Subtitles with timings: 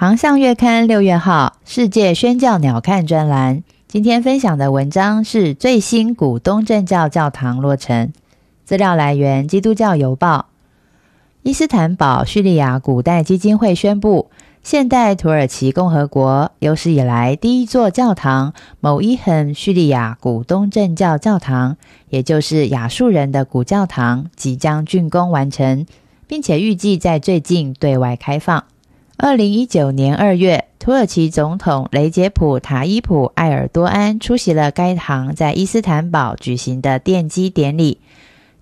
[0.00, 8.10] 航向月刊六月号世界宣教鸟瞰专栏，今天分享的文章是最新古东正教教堂落成。
[8.64, 10.46] 资料来源：基督教邮报。
[11.42, 14.30] 伊斯坦堡叙利亚古代基金会宣布，
[14.62, 21.76] 现代土耳其共和国有史以来第一座教堂——某伊恒叙利亚古东正教教堂，
[22.08, 25.84] 也就是亚述人的古教堂，即将竣工完成，
[26.26, 28.64] 并且预计在最近对外开放。
[29.22, 37.98] 二零一九年二月，土耳其总统雷杰普·塔伊普·埃尔多安出席了该堂在伊斯坦堡举行的奠基典礼。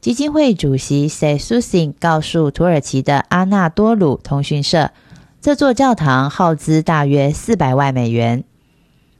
[0.00, 4.90] 基金会主席塞苏辛告诉土耳其的阿纳多鲁通讯社，
[5.40, 8.42] 这座教堂耗资大约四百万美元。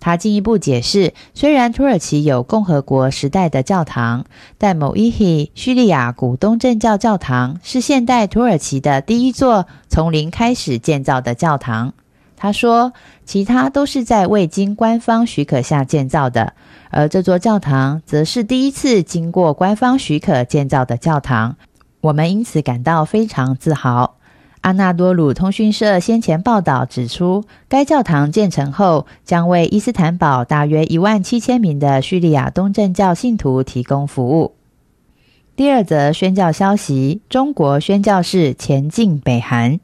[0.01, 4.25] 他进一步解释，虽然土耳其有共和国时代的教堂，
[4.57, 11.93] 但某伊希叙利亚古东正教教堂是现代土耳其的第一座从零开始建造的教堂。
[12.37, 12.93] 他说，
[13.25, 16.55] 其他都是在未经官方许可下建造的，
[16.91, 21.57] 而这座教堂则是第一次经过官方许可建造的教堂。
[22.01, 24.18] 我们因此感到非常自豪。
[24.69, 34.53] 阿纳多鲁通讯社先前报道指出，该教堂建成后将为伊斯坦堡大约一万七千名的叙利亚东正教信徒提供服务。
[35.57, 39.81] 第二则宣教消息：中国宣教士前进北韩，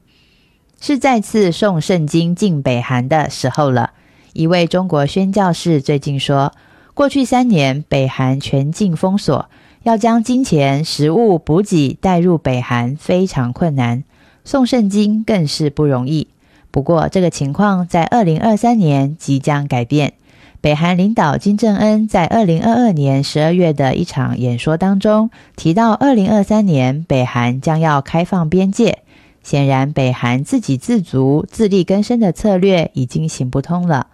[0.79, 3.93] 是再次送圣经进北韩的时候了。
[4.35, 6.53] 一位中国宣教士最近说，
[6.93, 9.49] 过去三年北韩全境封锁，
[9.85, 14.05] 要将金钱、食物、补给带入北韩非常困难。
[14.45, 16.29] 送圣经更是不容易。
[16.71, 20.15] 不过，这个情况在二零二三年即将改变。
[20.61, 29.01] 北韩领导金正恩在二零二二年十二月的一场演说当中提到，二零二三年北韩将要开放边界。
[29.43, 34.07] 显然，北韩自给自足、自力更生的策略已经行不通了。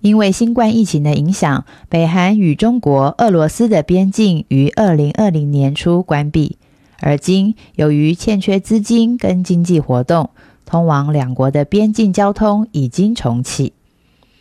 [0.00, 6.56] 因为新冠疫情的影响，北韩与中国、俄罗斯的边境于二零二零年初关闭。
[7.00, 10.30] 而今，由于欠缺资金跟经济活动，
[10.66, 13.72] 通往两国的边境交通已经重启。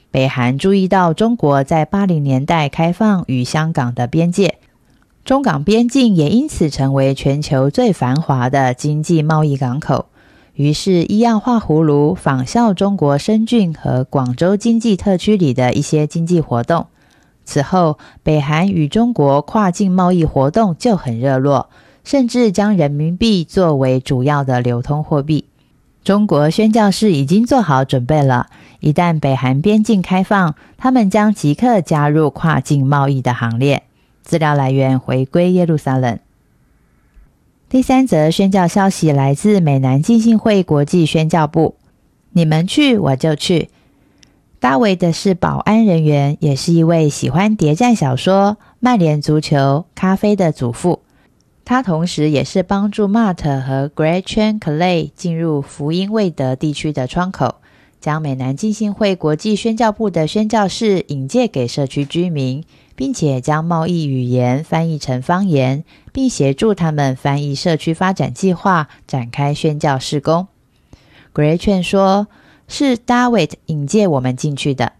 [0.09, 4.57] 北韩注意到中国在八零年代开放与香港的边界，
[5.23, 10.07] 中港边境也因此成为全球最繁华的经济贸易港口。
[10.56, 16.88] 于是，一样画葫芦，仿效中国深圳和广州经济特区里的一些经济活动。
[17.46, 21.69] 此后，北韩与中国跨境贸易活动就很热络。
[22.07, 25.44] 甚至将人民币作为主要的流通货币。
[26.06, 28.47] 中国宣教士已经做好准备了，
[28.79, 33.84] 一旦北韩边境开放，他们将即刻加入跨境贸易的行列。
[34.23, 36.17] 资料来源：回归耶路撒冷。
[37.67, 41.75] 第三则宣教消息来自美南浸信会国际宣教部：
[42.31, 43.69] 你们去，我就去。
[44.62, 51.01] 大卫的是保安人员，也是一位喜欢谍战小说、曼联足球、咖啡的祖父。
[51.67, 57.55] 他同时也是帮助 Matt 和 Gretchen Clay 进入福音未得地区的窗口，
[58.00, 62.63] 将美南浸信会国际宣教部的宣教士引介给社区居民，
[62.95, 65.83] 并且将贸易语言翻译成方言，
[66.13, 70.47] 并协助他们翻译社区发展计划，展开宣教事工。
[71.34, 72.28] Gretchen 说
[72.69, 74.94] ：“是 David 引介我们进去的。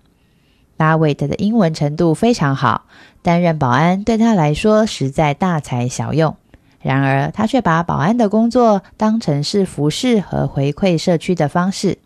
[0.78, 2.88] David 的英文程度非常好，
[3.22, 6.36] 担任保安对他来说实在大材小用。”
[6.82, 11.98] 然而，他却把保安的工作当成是服侍和回馈社区的方式。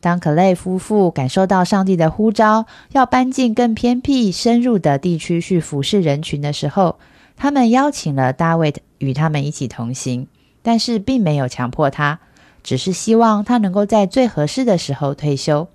[0.00, 6.98] 当克雷夫妇感受到上帝的呼召，要搬进更偏僻、深入的地区去服侍人群的时候，
[7.36, 10.26] 他们邀请了大卫与他们一起同行，
[10.62, 12.20] 但是并没有强迫他，
[12.62, 15.68] 只是希望他能够在最合适的时候退休。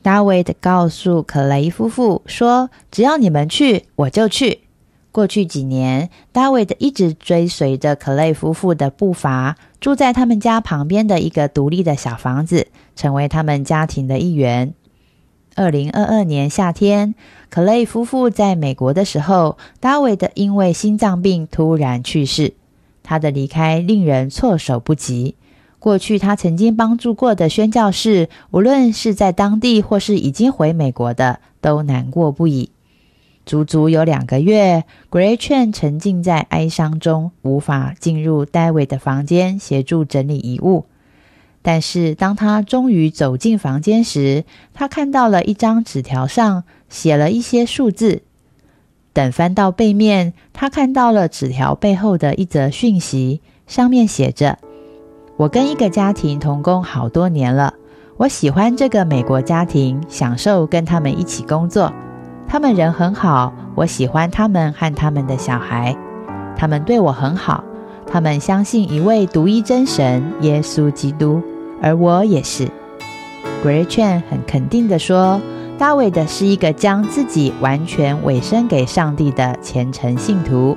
[0.00, 4.60] 大卫告诉克雷夫妇说：“只要你们去，我就去。”
[5.10, 14.74] 过去几年，大卫的一直追随着克雷夫妇的步伐，住在他们家旁边的一个独立的小房子，成为他们家庭的一员。
[15.56, 17.14] 二零二二年夏天，
[17.50, 22.54] 克雷夫妇在美国的时候，大卫的因为心脏病突然去世。
[23.02, 25.34] 他的离开令人措手不及。
[25.80, 32.70] 过去他曾经帮助过的宣教士，无论是在当地或是已经回美国的，都难过不已。
[33.48, 40.84] 足足有两个月，Gretchen 沉浸在哀伤中，无法进入 David 的房间协助整理遗物。
[41.62, 48.20] 但是，当他终于走进房间时，他看到了一张纸条，上写了一些数字。
[49.14, 54.58] 等翻到背面，他看到了纸条背后的一则讯息，上面写着
[55.38, 57.72] ：“我跟一个家庭同工好多年了，
[58.18, 61.90] 我喜欢这个美国家庭，享受跟他们一起工作。”
[62.48, 65.94] 他们人很好，我喜欢他们和他们的小孩。
[66.56, 67.62] 他们对我很好，
[68.10, 71.42] 他们相信一位独一真神耶稣基督，
[71.82, 72.66] 而我也是。
[73.62, 75.38] Gretchen 很肯定地说
[75.76, 80.76] ：“大卫的是一个将自己完全委身给上帝的虔诚信徒。”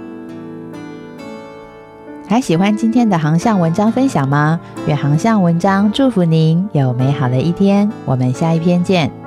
[2.28, 4.60] 还喜欢今天的航向文章分享吗？
[4.88, 7.90] 愿航向文章祝福您有美好的一天。
[8.06, 9.21] 我们下一篇见。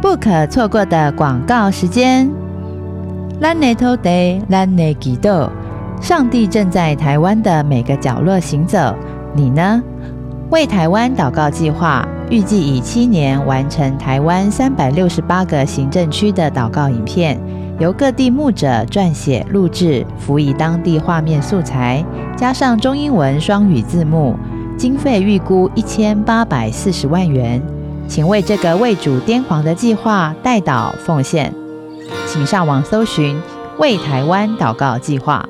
[0.00, 2.26] 不可错过的广告时间。
[3.42, 5.50] Lane Today, Lane Gido，
[6.00, 8.94] 上帝正在台湾的每个角落行走，
[9.34, 9.82] 你呢？
[10.48, 17.38] 为台湾祷告计划预计以七年完成台湾三百六十八个行政区的祷告影片，
[17.78, 22.02] 由各地牧者撰写、录制，辅以当地画面素材，
[22.36, 24.34] 加上中英文双语字幕，
[24.78, 27.62] 经费预估一千八百四十万元。
[28.08, 31.54] 请为这个为主癫狂的计划代祷奉献，
[32.26, 33.40] 请上网搜寻
[33.78, 35.48] “为台湾祷告计划”。